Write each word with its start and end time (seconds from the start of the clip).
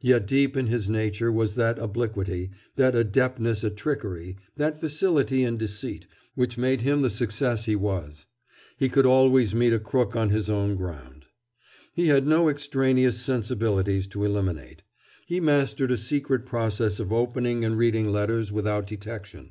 Yet 0.00 0.28
deep 0.28 0.56
in 0.56 0.68
his 0.68 0.88
nature 0.88 1.32
was 1.32 1.56
that 1.56 1.76
obliquity, 1.76 2.52
that 2.76 2.94
adeptness 2.94 3.64
at 3.64 3.76
trickery, 3.76 4.36
that 4.56 4.78
facility 4.78 5.42
in 5.42 5.56
deceit, 5.56 6.06
which 6.36 6.56
made 6.56 6.82
him 6.82 7.02
the 7.02 7.10
success 7.10 7.64
he 7.64 7.74
was. 7.74 8.26
He 8.76 8.88
could 8.88 9.06
always 9.06 9.56
meet 9.56 9.72
a 9.72 9.80
crook 9.80 10.14
on 10.14 10.30
his 10.30 10.48
own 10.48 10.76
ground. 10.76 11.24
He 11.92 12.06
had 12.06 12.28
no 12.28 12.48
extraneous 12.48 13.20
sensibilities 13.20 14.06
to 14.06 14.22
eliminate. 14.22 14.82
He 15.26 15.40
mastered 15.40 15.90
a 15.90 15.96
secret 15.96 16.46
process 16.46 17.00
of 17.00 17.12
opening 17.12 17.64
and 17.64 17.76
reading 17.76 18.08
letters 18.10 18.52
without 18.52 18.86
detection. 18.86 19.50